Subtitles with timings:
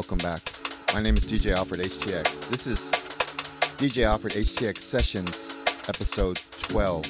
[0.00, 0.40] Welcome back.
[0.94, 2.48] My name is DJ Alfred HTX.
[2.48, 2.90] This is
[3.76, 5.58] DJ Alfred HTX Sessions,
[5.90, 6.38] episode
[6.70, 7.04] 12.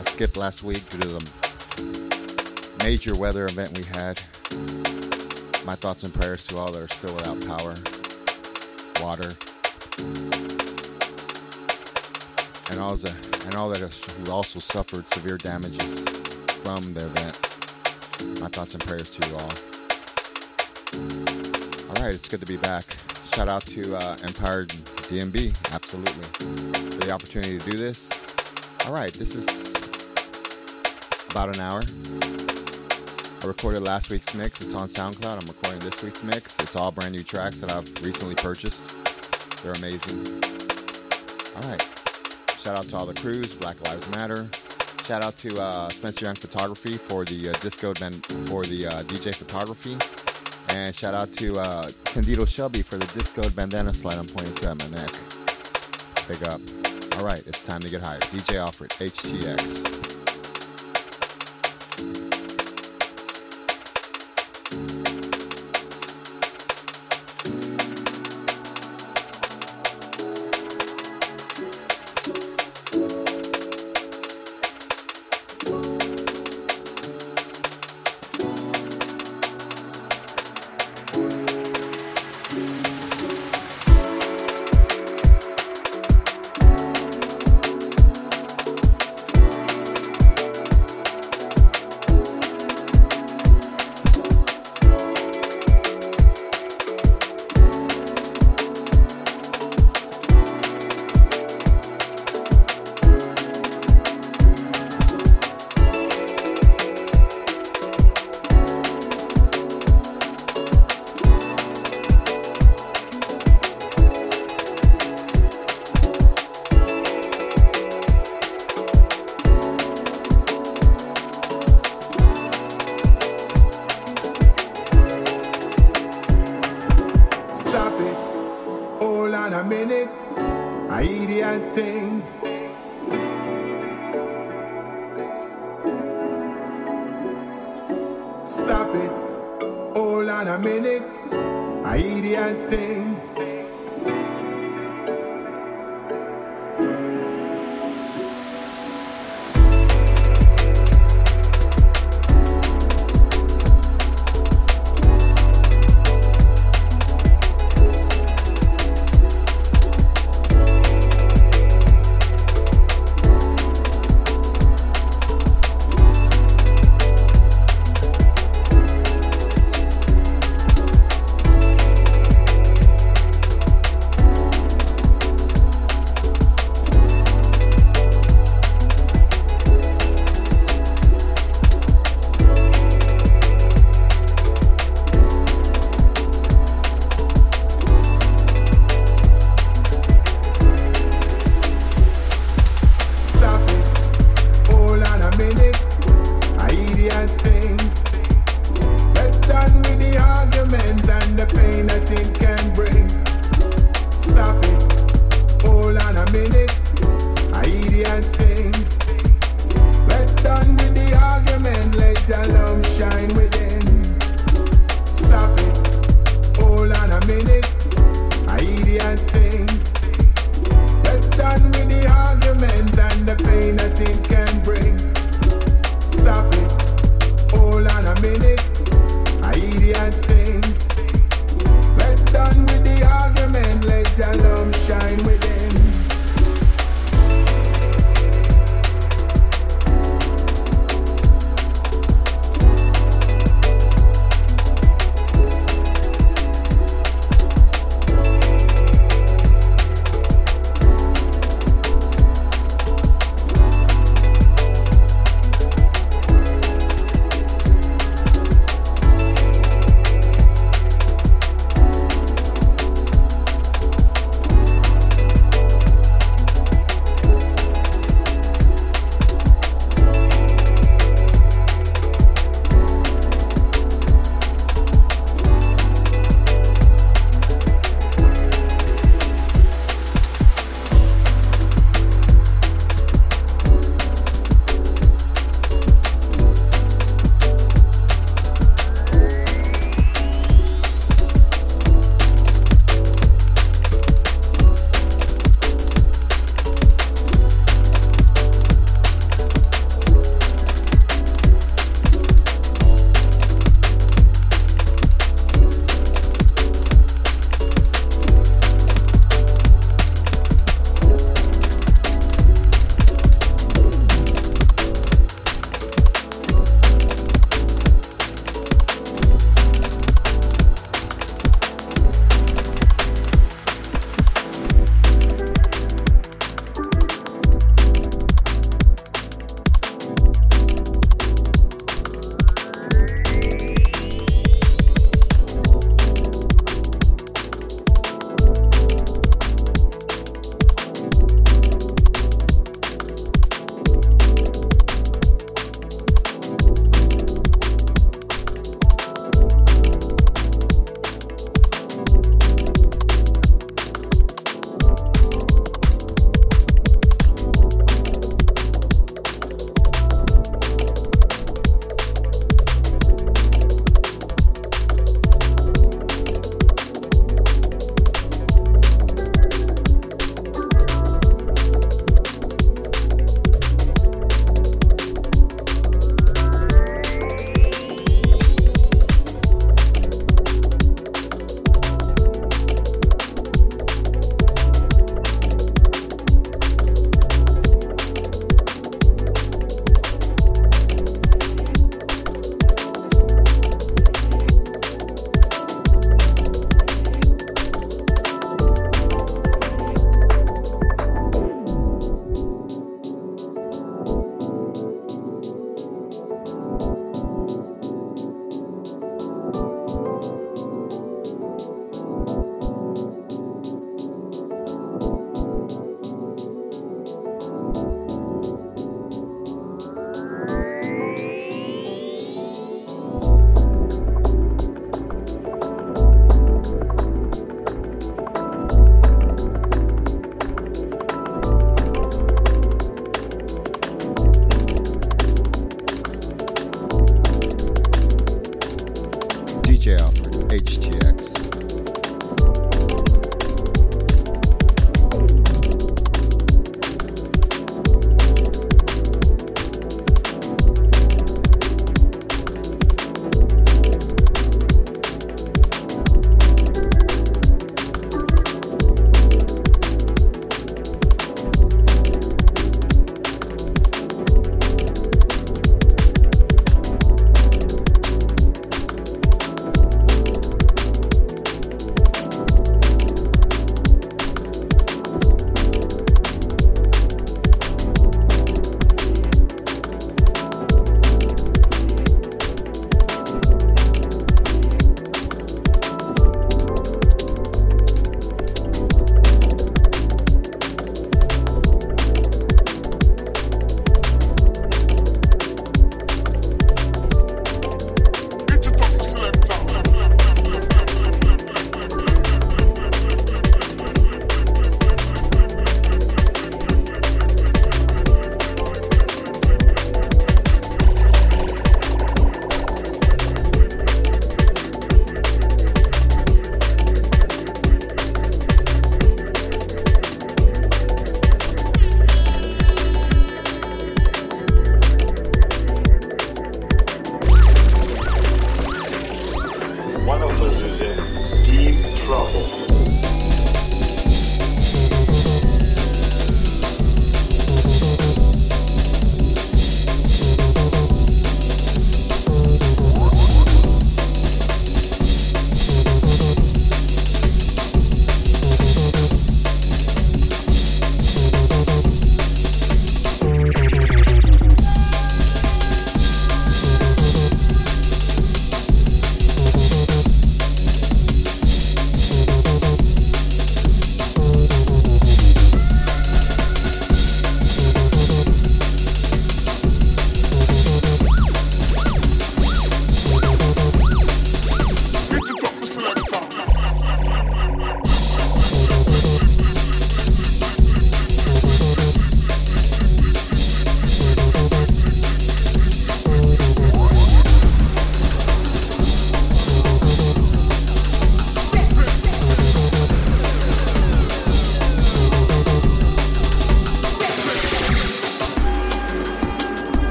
[0.00, 1.22] I skipped last week due to the
[2.82, 4.20] major weather event we had.
[5.64, 7.74] My thoughts and prayers to all that are still without power,
[9.00, 9.30] water,
[12.72, 13.14] and all the
[13.46, 13.78] and all that
[14.26, 16.02] who also suffered severe damages
[16.64, 17.38] from the event.
[18.40, 19.52] My thoughts and prayers to you all.
[21.86, 22.82] All right, it's good to be back.
[23.34, 26.24] Shout out to uh, Empire DnB, absolutely,
[26.90, 28.08] for the opportunity to do this.
[28.86, 29.46] All right, this is
[31.30, 31.82] about an hour.
[33.42, 34.62] I recorded last week's mix.
[34.62, 35.42] It's on SoundCloud.
[35.42, 36.58] I'm recording this week's mix.
[36.58, 39.62] It's all brand new tracks that I've recently purchased.
[39.62, 40.40] They're amazing.
[41.56, 41.82] All right.
[42.64, 44.48] Shout out to all the crews, Black Lives Matter.
[45.04, 48.12] Shout out to uh, Spencer Young Photography for the uh, disco ben-
[48.48, 50.23] for the uh, DJ photography.
[50.74, 54.70] And shout out to uh, Candido Shelby for the disco bandana slide I'm pointing to
[54.70, 55.12] at my neck.
[56.26, 56.60] Big up.
[57.20, 58.18] All right, it's time to get higher.
[58.18, 60.03] DJ Alfred, HTX.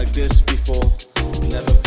[0.00, 0.92] like this before.
[1.50, 1.79] Never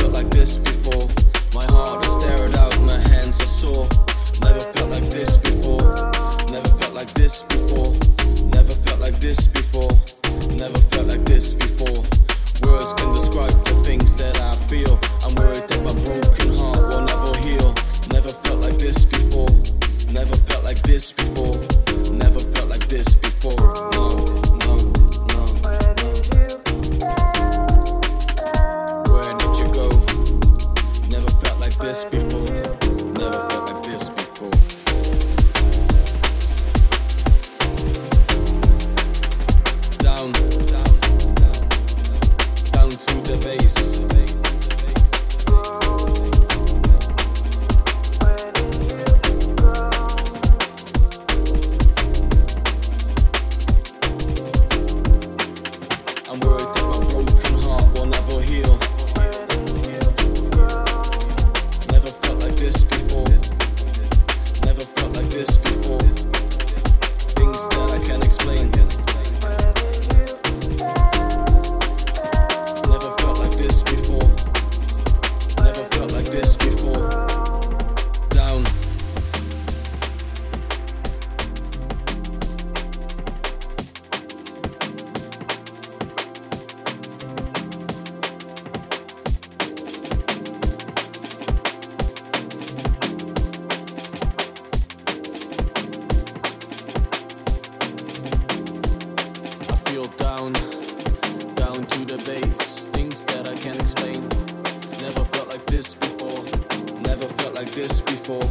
[107.63, 108.43] like this before.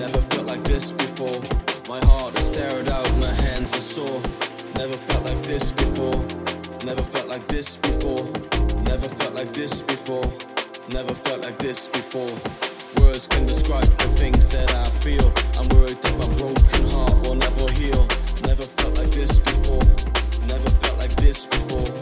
[0.00, 1.40] Never felt like this before.
[1.88, 4.20] My heart is stared out, my hands are sore.
[4.74, 6.18] Never felt like this before.
[6.84, 8.24] Never felt like this before.
[8.82, 10.26] Never felt like this before.
[10.90, 12.32] Never felt like this before.
[13.00, 15.26] Words can describe the things that I feel.
[15.58, 18.02] I'm worried that my broken heart will never heal.
[18.48, 19.84] Never felt like this before.
[20.48, 21.99] Never felt like this before.